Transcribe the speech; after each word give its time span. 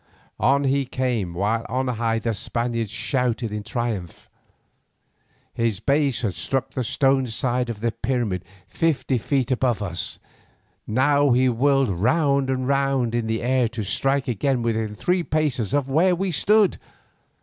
On 0.39 0.63
he 0.63 0.83
came 0.85 1.35
while 1.35 1.63
on 1.69 1.87
high 1.87 2.17
the 2.17 2.33
Spaniards 2.33 2.89
shouted 2.89 3.53
in 3.53 3.61
triumph. 3.61 4.31
His 5.53 5.79
base 5.79 6.23
had 6.23 6.33
struck 6.33 6.71
the 6.71 6.83
stone 6.83 7.27
side 7.27 7.69
of 7.69 7.81
the 7.81 7.91
pyramid 7.91 8.43
fifty 8.65 9.19
feet 9.19 9.51
above 9.51 9.83
us, 9.83 10.17
now 10.87 11.33
he 11.33 11.47
whirled 11.49 11.91
round 11.91 12.49
and 12.49 12.67
round 12.67 13.13
in 13.13 13.27
the 13.27 13.43
air 13.43 13.67
to 13.67 13.83
strike 13.83 14.27
again 14.27 14.63
within 14.63 14.95
three 14.95 15.21
paces 15.21 15.71
of 15.71 15.87
where 15.87 16.15
we 16.15 16.31
stood. 16.31 16.79